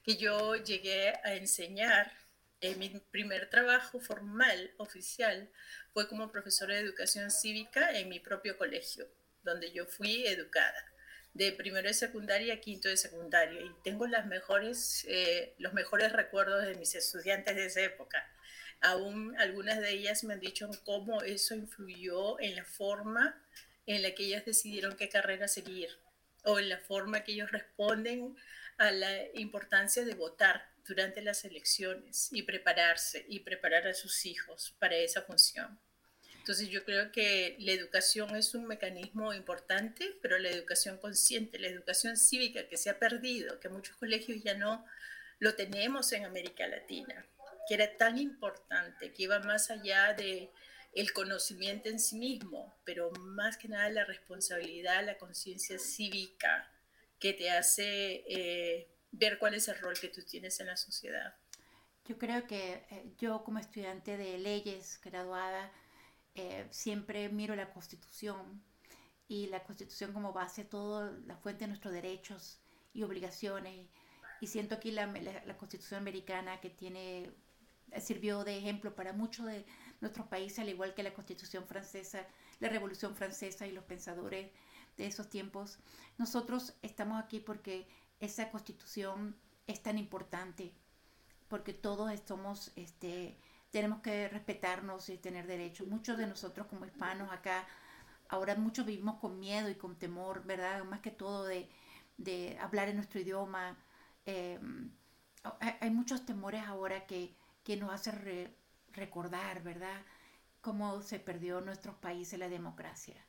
que 0.03 0.15
yo 0.17 0.55
llegué 0.55 1.13
a 1.23 1.35
enseñar. 1.35 2.11
En 2.59 2.79
mi 2.79 2.89
primer 3.11 3.51
trabajo 3.51 3.99
formal, 3.99 4.71
oficial, 4.77 5.47
fue 5.93 6.07
como 6.07 6.31
profesora 6.31 6.73
de 6.73 6.81
educación 6.81 7.29
cívica 7.29 7.91
en 7.91 8.09
mi 8.09 8.19
propio 8.19 8.57
colegio, 8.57 9.07
donde 9.43 9.71
yo 9.71 9.85
fui 9.85 10.25
educada, 10.25 10.91
de 11.35 11.51
primero 11.51 11.87
de 11.87 11.93
secundaria 11.93 12.55
a 12.55 12.59
quinto 12.59 12.89
de 12.89 12.97
secundaria, 12.97 13.61
y 13.61 13.71
tengo 13.83 14.07
eh, 14.07 15.53
los 15.59 15.73
mejores 15.73 16.11
recuerdos 16.13 16.65
de 16.65 16.73
mis 16.75 16.95
estudiantes 16.95 17.55
de 17.55 17.67
esa 17.67 17.81
época. 17.81 18.27
Aún 18.81 19.37
algunas 19.39 19.79
de 19.79 19.91
ellas 19.91 20.23
me 20.23 20.33
han 20.33 20.39
dicho 20.39 20.67
cómo 20.83 21.21
eso 21.21 21.53
influyó 21.53 22.39
en 22.39 22.55
la 22.55 22.65
forma 22.65 23.39
en 23.85 24.01
la 24.01 24.15
que 24.15 24.23
ellas 24.23 24.45
decidieron 24.45 24.97
qué 24.97 25.09
carrera 25.09 25.47
seguir 25.47 25.89
o 26.47 26.59
en 26.59 26.69
la 26.69 26.79
forma 26.79 27.23
que 27.23 27.33
ellos 27.33 27.51
responden 27.51 28.35
a 28.77 28.91
la 28.91 29.11
importancia 29.33 30.05
de 30.05 30.15
votar 30.15 30.69
durante 30.85 31.21
las 31.21 31.43
elecciones 31.43 32.29
y 32.31 32.43
prepararse 32.43 33.25
y 33.27 33.41
preparar 33.41 33.85
a 33.87 33.93
sus 33.93 34.25
hijos 34.25 34.73
para 34.79 34.95
esa 34.95 35.21
función. 35.21 35.77
Entonces 36.37 36.69
yo 36.69 36.85
creo 36.85 37.11
que 37.11 37.57
la 37.59 37.73
educación 37.73 38.33
es 38.37 38.55
un 38.55 38.65
mecanismo 38.65 39.33
importante, 39.33 40.17
pero 40.21 40.39
la 40.39 40.49
educación 40.49 40.97
consciente, 40.97 41.59
la 41.59 41.67
educación 41.67 42.15
cívica 42.15 42.69
que 42.69 42.77
se 42.77 42.89
ha 42.89 42.97
perdido, 42.97 43.59
que 43.59 43.67
muchos 43.67 43.97
colegios 43.97 44.41
ya 44.41 44.53
no 44.53 44.85
lo 45.39 45.55
tenemos 45.55 46.13
en 46.13 46.23
América 46.23 46.65
Latina, 46.65 47.25
que 47.67 47.73
era 47.73 47.97
tan 47.97 48.17
importante, 48.17 49.11
que 49.11 49.23
iba 49.23 49.39
más 49.39 49.69
allá 49.69 50.13
de 50.13 50.49
el 50.93 51.13
conocimiento 51.13 51.89
en 51.89 51.99
sí 51.99 52.17
mismo, 52.17 52.75
pero 52.83 53.11
más 53.11 53.57
que 53.57 53.67
nada 53.67 53.89
la 53.89 54.05
responsabilidad, 54.05 55.05
la 55.05 55.17
conciencia 55.17 55.77
cívica 55.77 56.71
que 57.19 57.33
te 57.33 57.51
hace 57.51 58.23
eh, 58.27 58.87
ver 59.11 59.37
cuál 59.39 59.53
es 59.53 59.67
el 59.67 59.79
rol 59.79 59.99
que 59.99 60.09
tú 60.09 60.21
tienes 60.23 60.59
en 60.59 60.67
la 60.67 60.77
sociedad. 60.77 61.35
Yo 62.05 62.17
creo 62.17 62.47
que 62.47 62.85
eh, 62.89 63.13
yo 63.17 63.43
como 63.43 63.59
estudiante 63.59 64.17
de 64.17 64.37
leyes 64.37 64.99
graduada 65.03 65.71
eh, 66.35 66.67
siempre 66.69 67.29
miro 67.29 67.55
la 67.55 67.73
constitución 67.73 68.63
y 69.27 69.47
la 69.47 69.63
constitución 69.63 70.13
como 70.13 70.33
base, 70.33 70.63
todo 70.63 71.11
la 71.25 71.35
fuente 71.37 71.65
de 71.65 71.69
nuestros 71.69 71.93
derechos 71.93 72.61
y 72.93 73.03
obligaciones. 73.03 73.87
Y 74.39 74.47
siento 74.47 74.75
aquí 74.75 74.91
la, 74.91 75.07
la 75.07 75.57
constitución 75.57 75.99
americana 75.99 76.61
que 76.61 76.69
tiene, 76.69 77.31
sirvió 77.99 78.43
de 78.43 78.57
ejemplo 78.57 78.95
para 78.95 79.13
muchos 79.13 79.45
de 79.45 79.65
nuestros 80.01 80.27
países, 80.27 80.59
al 80.59 80.69
igual 80.69 80.93
que 80.93 81.03
la 81.03 81.13
Constitución 81.13 81.65
francesa, 81.65 82.25
la 82.59 82.69
Revolución 82.69 83.15
Francesa 83.15 83.67
y 83.67 83.71
los 83.71 83.83
pensadores 83.85 84.51
de 84.97 85.07
esos 85.07 85.29
tiempos. 85.29 85.79
Nosotros 86.17 86.75
estamos 86.81 87.23
aquí 87.23 87.39
porque 87.39 87.87
esa 88.19 88.49
Constitución 88.51 89.35
es 89.67 89.81
tan 89.81 89.97
importante, 89.97 90.73
porque 91.47 91.73
todos 91.73 92.11
somos, 92.25 92.71
este, 92.75 93.37
tenemos 93.71 94.01
que 94.01 94.27
respetarnos 94.29 95.09
y 95.09 95.17
tener 95.17 95.47
derechos. 95.47 95.87
Muchos 95.87 96.17
de 96.17 96.27
nosotros 96.27 96.67
como 96.67 96.85
hispanos 96.85 97.31
acá, 97.31 97.67
ahora 98.29 98.55
muchos 98.55 98.85
vivimos 98.85 99.19
con 99.19 99.39
miedo 99.39 99.69
y 99.69 99.75
con 99.75 99.97
temor, 99.97 100.43
¿verdad? 100.45 100.83
Más 100.83 101.01
que 101.01 101.11
todo 101.11 101.45
de, 101.45 101.69
de 102.17 102.57
hablar 102.59 102.89
en 102.89 102.95
nuestro 102.95 103.19
idioma. 103.19 103.77
Em, 104.25 104.91
hay, 105.79 105.89
muchos 105.91 106.25
temores 106.25 106.63
ahora 106.65 107.05
que, 107.05 107.36
que 107.67 107.75
nos 107.75 107.91
hacen 107.91 108.55
recordar, 108.93 109.61
¿verdad?, 109.61 110.01
cómo 110.61 111.01
se 111.01 111.19
perdió 111.19 111.59
en 111.59 111.65
nuestros 111.65 111.97
países 111.97 112.39
la 112.39 112.47
democracia. 112.47 113.21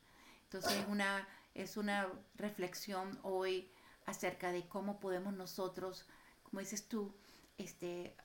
Entonces, 0.43 0.81
una, 0.87 1.27
es 1.53 1.75
una 1.75 2.07
reflexión 2.35 3.19
hoy 3.23 3.69
acerca 4.05 4.53
de 4.53 4.65
cómo 4.69 5.01
podemos 5.01 5.33
nosotros, 5.33 6.05
como 6.43 6.61
dices 6.61 6.87
tú, 6.87 7.13
este, 7.57 8.15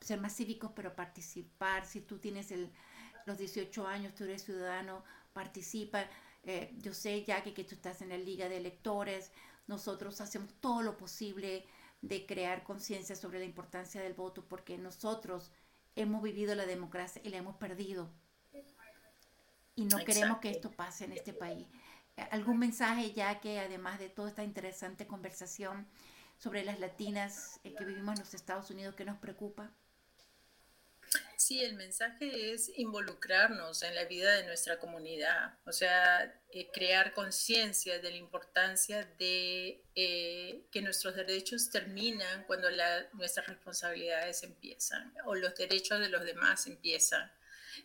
ser 0.00 0.20
más 0.20 0.34
cívicos, 0.34 0.72
pero 0.74 0.96
participar. 0.96 1.86
Si 1.86 2.00
tú 2.00 2.18
tienes 2.18 2.52
los 3.26 3.38
18 3.38 3.86
años, 3.86 4.12
tú 4.16 4.24
eres 4.24 4.42
ciudadano, 4.42 5.04
participa. 5.32 6.04
Eh, 6.42 6.74
yo 6.78 6.92
sé, 6.92 7.22
ya 7.22 7.44
que, 7.44 7.54
que 7.54 7.62
tú 7.62 7.76
estás 7.76 8.02
en 8.02 8.08
la 8.08 8.18
liga 8.18 8.48
de 8.48 8.56
electores, 8.56 9.30
nosotros 9.68 10.20
hacemos 10.20 10.52
todo 10.54 10.82
lo 10.82 10.96
posible 10.96 11.64
de 12.06 12.24
crear 12.24 12.62
conciencia 12.62 13.16
sobre 13.16 13.38
la 13.40 13.44
importancia 13.44 14.00
del 14.00 14.14
voto, 14.14 14.44
porque 14.46 14.78
nosotros 14.78 15.52
hemos 15.96 16.22
vivido 16.22 16.54
la 16.54 16.66
democracia 16.66 17.20
y 17.24 17.30
la 17.30 17.38
hemos 17.38 17.56
perdido. 17.56 18.10
Y 19.74 19.84
no 19.86 19.98
queremos 20.04 20.38
que 20.38 20.50
esto 20.50 20.70
pase 20.70 21.04
en 21.04 21.12
este 21.12 21.32
país. 21.32 21.66
¿Algún 22.30 22.58
mensaje 22.58 23.12
ya 23.12 23.40
que 23.40 23.58
además 23.58 23.98
de 23.98 24.08
toda 24.08 24.28
esta 24.28 24.44
interesante 24.44 25.06
conversación 25.06 25.86
sobre 26.38 26.64
las 26.64 26.80
latinas 26.80 27.60
eh, 27.64 27.74
que 27.74 27.84
vivimos 27.84 28.14
en 28.14 28.24
los 28.24 28.34
Estados 28.34 28.70
Unidos 28.70 28.94
que 28.94 29.04
nos 29.04 29.18
preocupa? 29.18 29.70
Sí, 31.46 31.62
el 31.62 31.74
mensaje 31.74 32.54
es 32.54 32.72
involucrarnos 32.76 33.84
en 33.84 33.94
la 33.94 34.04
vida 34.06 34.34
de 34.34 34.42
nuestra 34.48 34.80
comunidad, 34.80 35.56
o 35.64 35.70
sea, 35.70 36.42
eh, 36.50 36.72
crear 36.72 37.14
conciencia 37.14 38.00
de 38.00 38.10
la 38.10 38.16
importancia 38.16 39.04
de 39.16 39.80
eh, 39.94 40.66
que 40.72 40.82
nuestros 40.82 41.14
derechos 41.14 41.70
terminan 41.70 42.42
cuando 42.48 42.68
nuestras 43.12 43.46
responsabilidades 43.46 44.42
empiezan 44.42 45.14
o 45.24 45.36
los 45.36 45.54
derechos 45.54 46.00
de 46.00 46.08
los 46.08 46.24
demás 46.24 46.66
empiezan. 46.66 47.30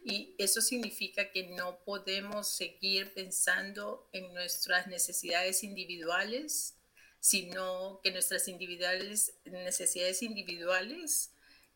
Y 0.03 0.33
eso 0.39 0.59
significa 0.59 1.29
que 1.29 1.49
no 1.49 1.83
podemos 1.83 2.49
seguir 2.49 3.13
pensando 3.13 4.09
en 4.11 4.33
nuestras 4.33 4.87
necesidades 4.87 5.63
individuales, 5.63 6.79
sino 7.19 7.99
que 8.01 8.09
nuestras 8.09 8.47
necesidades 8.47 10.23
individuales 10.23 11.30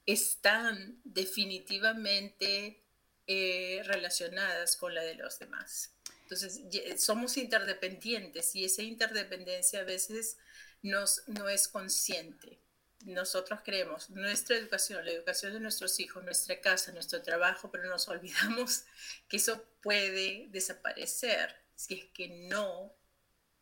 están 0.05 1.01
definitivamente 1.03 2.83
eh, 3.27 3.81
relacionadas 3.85 4.75
con 4.75 4.93
la 4.93 5.01
de 5.01 5.15
los 5.15 5.39
demás. 5.39 5.91
Entonces, 6.23 6.61
somos 7.01 7.37
interdependientes 7.37 8.55
y 8.55 8.65
esa 8.65 8.81
interdependencia 8.81 9.81
a 9.81 9.83
veces 9.83 10.37
nos, 10.81 11.23
no 11.27 11.49
es 11.49 11.67
consciente. 11.67 12.59
nosotros 13.01 13.59
creemos 13.63 14.09
nuestra 14.09 14.57
educación, 14.57 15.05
la 15.05 15.11
educación 15.11 15.53
de 15.53 15.59
nuestros 15.59 15.99
hijos, 15.99 16.23
nuestra 16.23 16.59
casa, 16.61 16.91
nuestro 16.91 17.21
trabajo, 17.21 17.69
pero 17.71 17.87
nos 17.87 18.07
olvidamos 18.09 18.85
que 19.27 19.37
eso 19.37 19.63
puede 19.81 20.47
desaparecer 20.49 21.55
si 21.75 21.95
es 21.95 22.05
que 22.13 22.27
no 22.49 22.95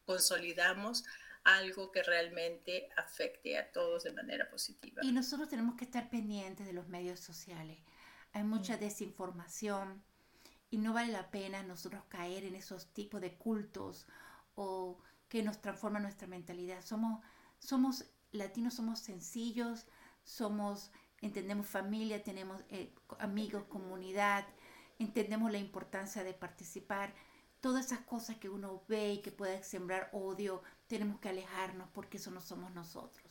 consolidamos 0.05 1.03
algo 1.43 1.91
que 1.91 2.03
realmente 2.03 2.89
afecte 2.95 3.57
a 3.57 3.71
todos 3.71 4.03
de 4.03 4.13
manera 4.13 4.49
positiva. 4.49 5.01
Y 5.03 5.11
nosotros 5.11 5.49
tenemos 5.49 5.75
que 5.75 5.85
estar 5.85 6.09
pendientes 6.09 6.65
de 6.65 6.73
los 6.73 6.87
medios 6.87 7.19
sociales. 7.19 7.79
Hay 8.31 8.43
mucha 8.43 8.77
desinformación 8.77 10.03
y 10.69 10.77
no 10.77 10.93
vale 10.93 11.11
la 11.11 11.29
pena 11.29 11.61
nosotros 11.63 12.03
caer 12.09 12.45
en 12.45 12.55
esos 12.55 12.87
tipos 12.93 13.21
de 13.21 13.35
cultos 13.35 14.07
o 14.55 14.97
que 15.29 15.43
nos 15.43 15.61
transforman 15.61 16.03
nuestra 16.03 16.27
mentalidad. 16.27 16.81
Somos, 16.83 17.21
somos 17.59 18.05
latinos, 18.31 18.73
somos 18.73 18.99
sencillos, 18.99 19.85
somos, 20.23 20.91
entendemos 21.21 21.67
familia, 21.67 22.23
tenemos 22.23 22.61
eh, 22.69 22.93
amigos, 23.19 23.65
comunidad, 23.65 24.45
entendemos 24.97 25.51
la 25.51 25.57
importancia 25.57 26.23
de 26.23 26.33
participar 26.33 27.13
todas 27.63 27.85
esas 27.85 27.99
cosas 27.99 28.37
que 28.37 28.49
uno 28.49 28.83
ve 28.87 29.13
y 29.13 29.21
que 29.21 29.31
puede 29.31 29.63
sembrar 29.63 30.09
odio, 30.11 30.63
tenemos 30.93 31.19
que 31.19 31.29
alejarnos 31.29 31.89
porque 31.91 32.17
eso 32.17 32.29
no 32.29 32.39
somos 32.39 32.71
nosotros. 32.71 33.25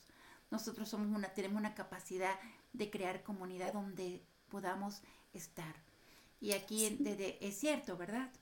Nosotros 0.51 0.89
somos 0.89 1.17
una, 1.17 1.33
tenemos 1.33 1.61
una 1.61 1.77
capacidad 1.77 2.37
de 2.73 2.91
crear 2.91 3.23
comunidad 3.23 3.73
donde 3.73 4.21
podamos 4.49 5.01
estar. 5.33 5.77
Y 6.41 6.55
aquí 6.55 6.99
es 7.41 7.61
cierto, 7.61 7.97
¿verdad? 7.97 8.33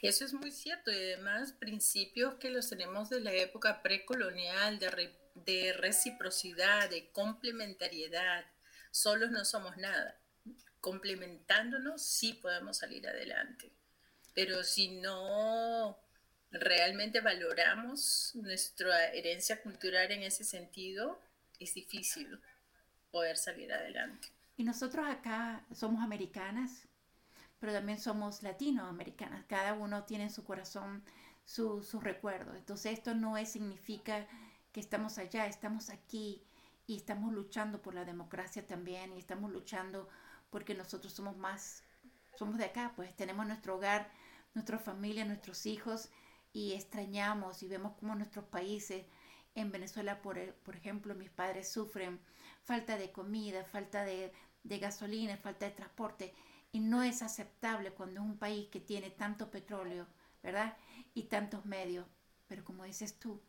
Eso 0.00 0.24
es 0.24 0.32
muy 0.32 0.52
cierto. 0.52 0.92
Y 0.92 0.94
además, 0.94 1.54
principios 1.54 2.34
que 2.36 2.50
los 2.50 2.68
tenemos 2.68 3.10
de 3.10 3.18
la 3.18 3.32
época 3.32 3.82
precolonial, 3.82 4.78
de, 4.78 5.12
de 5.34 5.72
reciprocidad, 5.72 6.88
de 6.88 7.10
complementariedad. 7.10 8.44
Solos 8.92 9.32
no 9.32 9.44
somos 9.44 9.76
nada. 9.76 10.20
Complementándonos 10.80 12.00
sí 12.00 12.34
podemos 12.34 12.78
salir 12.78 13.08
adelante. 13.08 13.72
Pero 14.34 14.62
si 14.62 15.00
no 15.00 15.98
realmente 16.52 17.20
valoramos 17.20 18.32
nuestra 18.34 19.08
herencia 19.08 19.60
cultural 19.62 20.10
en 20.12 20.22
ese 20.22 20.44
sentido, 20.44 21.18
es 21.58 21.74
difícil 21.74 22.40
poder 23.10 23.36
salir 23.36 23.72
adelante. 23.72 24.28
Y 24.56 24.64
nosotros 24.64 25.06
acá 25.08 25.64
somos 25.72 26.02
americanas, 26.02 26.88
pero 27.58 27.72
también 27.72 27.98
somos 27.98 28.42
latinoamericanas. 28.42 29.44
Cada 29.46 29.74
uno 29.74 30.04
tiene 30.04 30.24
en 30.24 30.30
su 30.30 30.44
corazón 30.44 31.04
sus 31.44 31.88
su 31.88 32.00
recuerdos. 32.00 32.56
Entonces 32.56 32.92
esto 32.92 33.14
no 33.14 33.34
significa 33.44 34.26
que 34.72 34.80
estamos 34.80 35.18
allá, 35.18 35.46
estamos 35.46 35.90
aquí 35.90 36.42
y 36.86 36.96
estamos 36.96 37.32
luchando 37.32 37.80
por 37.80 37.94
la 37.94 38.04
democracia 38.04 38.66
también 38.66 39.12
y 39.12 39.18
estamos 39.18 39.50
luchando 39.50 40.08
porque 40.50 40.74
nosotros 40.74 41.12
somos 41.12 41.36
más, 41.36 41.82
somos 42.38 42.58
de 42.58 42.66
acá, 42.66 42.92
pues 42.94 43.14
tenemos 43.16 43.46
nuestro 43.46 43.76
hogar 43.76 44.10
nuestra 44.54 44.78
familia, 44.78 45.24
nuestros 45.24 45.66
hijos 45.66 46.10
y 46.52 46.72
extrañamos 46.72 47.62
y 47.62 47.68
vemos 47.68 47.92
cómo 47.98 48.14
nuestros 48.14 48.44
países, 48.46 49.04
en 49.54 49.70
Venezuela, 49.70 50.22
por, 50.22 50.38
por 50.64 50.76
ejemplo, 50.76 51.14
mis 51.14 51.30
padres 51.30 51.70
sufren 51.70 52.20
falta 52.62 52.96
de 52.96 53.12
comida, 53.12 53.64
falta 53.64 54.04
de, 54.04 54.32
de 54.62 54.78
gasolina, 54.78 55.36
falta 55.36 55.66
de 55.66 55.72
transporte 55.72 56.34
y 56.72 56.80
no 56.80 57.02
es 57.02 57.22
aceptable 57.22 57.92
cuando 57.92 58.20
es 58.20 58.26
un 58.26 58.38
país 58.38 58.68
que 58.68 58.80
tiene 58.80 59.10
tanto 59.10 59.50
petróleo, 59.50 60.06
¿verdad? 60.42 60.76
Y 61.14 61.24
tantos 61.24 61.66
medios. 61.66 62.06
Pero 62.48 62.64
como 62.64 62.84
dices 62.84 63.18
tú, 63.18 63.42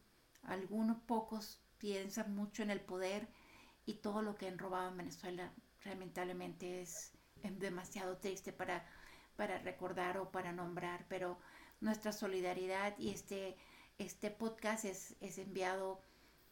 algunos 0.44 0.98
pocos 1.04 1.62
piensan 1.78 2.36
mucho 2.36 2.64
en 2.64 2.72
el 2.72 2.82
poder 2.82 3.30
y 3.86 3.96
todo 3.96 4.22
lo 4.22 4.36
que 4.36 4.48
han 4.48 4.60
robado 4.60 4.90
en 4.90 4.98
Venezuela 4.98 5.54
lamentablemente 5.86 6.82
es, 6.82 7.14
es 7.44 7.60
demasiado 7.60 8.18
triste 8.18 8.52
para 8.52 8.86
para 9.36 9.58
recordar 9.60 10.18
o 10.18 10.32
para 10.32 10.52
nombrar, 10.52 11.06
pero 11.10 11.38
nuestra 11.84 12.12
solidaridad 12.12 12.98
y 12.98 13.12
este, 13.12 13.56
este 13.98 14.32
podcast 14.32 14.86
es, 14.86 15.16
es 15.22 15.38
enviado, 15.38 16.02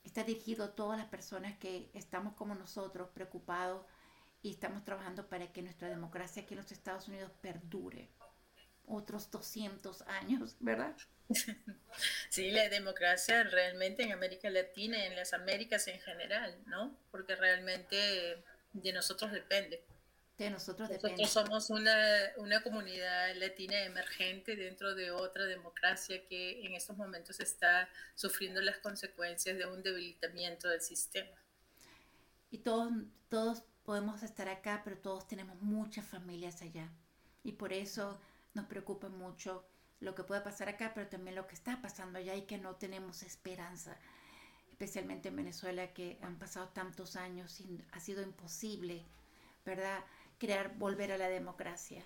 está 0.04 0.24
dirigido 0.24 0.66
a 0.66 0.76
todas 0.76 0.98
las 0.98 1.08
personas 1.08 1.58
que 1.58 1.90
estamos 1.94 2.34
como 2.34 2.54
nosotros 2.54 3.10
preocupados 3.13 3.86
y 4.44 4.52
estamos 4.52 4.84
trabajando 4.84 5.28
para 5.30 5.52
que 5.52 5.62
nuestra 5.62 5.89
democracia 5.89 6.44
aquí 6.44 6.54
en 6.54 6.60
los 6.60 6.72
Estados 6.72 7.08
Unidos 7.08 7.32
perdure 7.41 8.10
otros 8.86 9.32
200 9.32 10.02
años, 10.04 10.56
¿verdad? 10.60 10.96
Sí, 12.30 12.52
la 12.52 12.67
democracia 12.70 13.44
realmente 13.44 14.04
en 14.04 14.12
América 14.12 14.50
Latina 14.50 14.98
y 14.98 15.08
en 15.08 15.15
las 15.15 15.34
Américas 15.34 15.88
en 15.88 16.00
general, 16.00 16.58
¿no? 16.65 16.98
Porque 17.10 17.36
realmente 17.36 18.44
de 18.74 18.94
nosotros 18.94 19.32
depende 19.32 19.84
nosotros 20.49 20.89
Nosotros 20.89 21.30
somos 21.30 21.69
una, 21.69 21.95
una, 22.38 22.63
comunidad 22.63 23.36
latina 23.36 23.82
emergente 23.84 24.56
dentro 24.56 24.95
de 24.95 25.12
otra 25.12 25.45
democracia 25.45 26.25
que 26.25 26.65
en 26.65 26.73
estos 26.73 26.97
momentos 26.97 27.39
está 27.39 27.89
sufriendo 28.15 28.62
las 28.62 28.77
consecuencias 28.77 29.58
de 29.58 29.65
un 29.65 29.84
debilitamiento 29.84 30.69
del 30.69 30.82
sistema. 30.82 31.38
Y 32.49 32.60
todos, 32.60 32.91
todos 33.30 33.63
podemos 33.84 34.23
estar 34.23 34.49
acá, 34.49 34.82
pero 34.84 34.97
todos 34.97 35.27
tenemos 35.27 35.62
muchas 35.62 36.06
familias 36.06 36.62
allá. 36.62 36.89
Y 37.43 37.54
por 37.54 37.73
eso 37.73 38.19
nos 38.54 38.65
preocupa 38.65 39.10
mucho 39.10 39.65
lo 39.99 40.15
que 40.15 40.23
puede 40.23 40.41
pasar 40.41 40.67
acá, 40.67 40.91
pero 40.93 41.08
también 41.08 41.36
lo 41.36 41.47
que 41.47 41.56
está 41.56 41.82
pasando 41.82 42.19
allá 42.19 42.36
y 42.36 42.43
que 42.43 42.58
no 42.58 42.75
tenemos 42.75 43.23
esperanza, 43.23 43.97
especialmente 44.69 45.30
en 45.30 45.36
Venezuela, 45.36 45.93
que 45.93 46.17
han 46.21 46.38
pasado 46.38 46.69
tantos 46.69 47.15
años 47.15 47.60
y 47.62 47.84
ha 47.91 47.99
sido 47.99 48.21
imposible, 48.21 49.06
¿verdad? 49.63 50.04
Crear, 50.41 50.75
volver 50.80 51.12
a 51.12 51.19
la 51.19 51.30
democracia. 51.30 52.04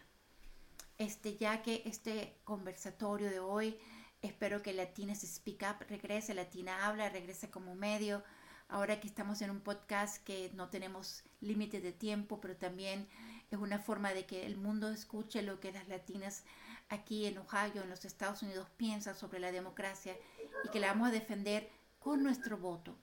Este, 0.98 1.38
ya 1.38 1.62
que 1.62 1.84
este 1.86 2.36
conversatorio 2.44 3.30
de 3.30 3.40
hoy, 3.40 3.80
espero 4.22 4.62
que 4.62 4.74
Latina 4.74 5.16
se 5.16 5.26
Speak 5.26 5.64
Up 5.64 5.86
regrese, 5.88 6.34
Latina 6.34 6.86
habla, 6.86 7.08
regrese 7.08 7.50
como 7.50 7.76
medio. 7.76 8.26
Ahora 8.68 9.00
que 9.00 9.08
estamos 9.08 9.42
en 9.42 9.52
un 9.52 9.62
podcast 9.62 10.22
que 10.26 10.52
no 10.54 10.68
tenemos 10.68 11.24
límite 11.40 11.80
de 11.80 11.94
tiempo, 11.94 12.42
pero 12.42 12.58
también 12.58 13.08
es 13.52 13.58
una 13.58 13.80
forma 13.80 14.14
de 14.14 14.26
que 14.26 14.46
el 14.46 14.58
mundo 14.58 14.90
escuche 14.90 15.42
lo 15.42 15.62
que 15.62 15.72
las 15.72 15.88
latinas 15.88 16.44
aquí 16.90 17.28
en 17.28 17.38
Ohio, 17.38 17.84
en 17.84 17.90
los 17.90 18.04
Estados 18.04 18.44
Unidos, 18.44 18.68
piensan 18.76 19.16
sobre 19.16 19.40
la 19.40 19.54
democracia 19.54 20.18
y 20.66 20.70
que 20.72 20.82
la 20.82 20.88
vamos 20.88 21.08
a 21.08 21.12
defender 21.12 21.70
con 22.00 22.22
nuestro 22.22 22.58
voto. 22.58 22.98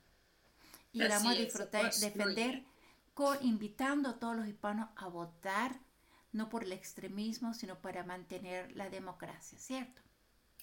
Y 0.92 0.98
la 0.98 1.08
vamos 1.08 1.32
a 1.32 1.36
disfrutar, 1.36 1.90
defender 1.94 2.64
invitando 3.40 4.08
a 4.08 4.18
todos 4.18 4.36
los 4.36 4.46
hispanos 4.46 4.88
a 4.96 5.08
votar, 5.08 5.78
no 6.32 6.48
por 6.48 6.64
el 6.64 6.72
extremismo, 6.72 7.54
sino 7.54 7.80
para 7.80 8.04
mantener 8.04 8.72
la 8.72 8.88
democracia, 8.88 9.58
¿cierto? 9.58 10.00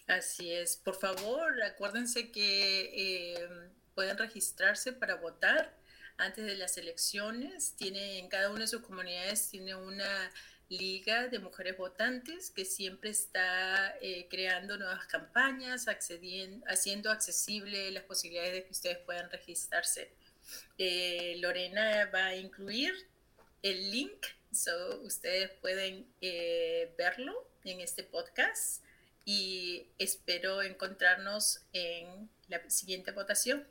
Así 0.08 0.52
es. 0.52 0.78
Por 0.78 0.96
favor, 0.96 1.62
acuérdense 1.62 2.32
que 2.32 3.36
em, 3.36 3.70
pueden 3.94 4.18
registrarse 4.18 4.92
para 4.92 5.16
votar 5.16 5.78
antes 6.18 6.46
de 6.46 6.56
las 6.56 6.78
elecciones. 6.78 7.76
Tiene, 7.76 8.18
en 8.18 8.28
cada 8.28 8.50
una 8.50 8.62
de 8.62 8.68
sus 8.68 8.82
comunidades 8.82 9.50
tiene 9.50 9.76
una 9.76 10.32
liga 10.68 11.28
de 11.28 11.40
mujeres 11.40 11.78
votantes 11.78 12.52
que 12.52 12.66
siempre 12.66 13.12
está 13.12 13.96
eh, 14.02 14.28
creando 14.30 14.78
nuevas 14.78 15.06
campañas, 15.06 15.88
accediendo, 15.88 16.66
haciendo 16.68 17.12
accesible 17.12 17.92
las 17.92 18.04
posibilidades 18.04 18.54
de 18.54 18.64
que 18.66 18.72
ustedes 18.72 18.98
puedan 19.00 19.30
registrarse 19.30 20.14
eh, 20.78 21.38
Lorena 21.40 22.10
va 22.14 22.28
a 22.28 22.36
incluir 22.36 22.94
el 23.62 23.92
link, 23.92 24.26
so 24.52 25.02
ustedes 25.02 25.52
pueden 25.62 26.08
eh, 26.22 26.94
verlo 26.98 27.34
en 27.64 27.82
este 27.82 28.04
podcast 28.04 28.84
y 29.26 29.88
espero 29.98 30.62
encontrarnos 30.62 31.62
en 31.74 32.30
la 32.48 32.68
siguiente 32.70 33.12
votación. 33.12 33.68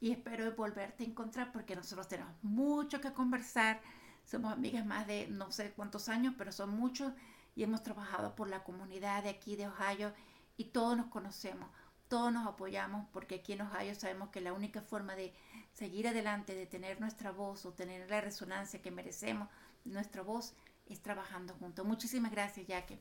Y 0.00 0.12
espero 0.12 0.50
volverte 0.52 1.04
a 1.04 1.06
encontrar 1.06 1.52
porque 1.52 1.76
nosotros 1.76 2.08
tenemos 2.08 2.34
mucho 2.42 3.00
que 3.00 3.12
conversar. 3.12 3.80
Somos 4.24 4.52
amigas 4.52 4.84
más 4.86 5.06
de 5.06 5.28
no 5.28 5.52
sé 5.52 5.72
cuántos 5.72 6.08
años, 6.08 6.34
pero 6.38 6.52
son 6.52 6.70
muchos 6.70 7.12
y 7.54 7.62
hemos 7.62 7.82
trabajado 7.82 8.34
por 8.34 8.48
la 8.48 8.64
comunidad 8.64 9.22
de 9.22 9.30
aquí 9.30 9.56
de 9.56 9.66
Ohio 9.66 10.12
y 10.56 10.66
todos 10.66 10.96
nos 10.96 11.06
conocemos, 11.06 11.68
todos 12.08 12.32
nos 12.32 12.46
apoyamos 12.46 13.06
porque 13.12 13.36
aquí 13.36 13.52
en 13.52 13.62
Ohio 13.62 13.94
sabemos 13.94 14.30
que 14.30 14.40
la 14.40 14.52
única 14.52 14.82
forma 14.82 15.16
de 15.16 15.34
seguir 15.74 16.08
adelante, 16.08 16.54
de 16.54 16.66
tener 16.66 17.00
nuestra 17.00 17.30
voz 17.32 17.64
o 17.64 17.72
tener 17.72 18.08
la 18.10 18.20
resonancia 18.20 18.82
que 18.82 18.90
merecemos, 18.90 19.48
nuestra 19.84 20.22
voz, 20.22 20.54
es 20.88 21.00
trabajando 21.00 21.54
juntos. 21.54 21.86
Muchísimas 21.86 22.32
gracias, 22.32 22.66
Jackie. 22.66 22.98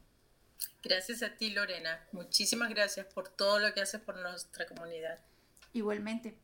Gracias 0.84 1.24
a 1.24 1.36
ti, 1.36 1.50
Lorena. 1.50 2.08
Muchísimas 2.12 2.70
gracias 2.70 3.06
por 3.08 3.30
todo 3.30 3.60
lo 3.60 3.74
que 3.74 3.82
haces 3.82 4.02
por 4.02 4.18
nuestra 4.18 4.66
comunidad. 4.66 5.20
Igualmente. 5.74 6.38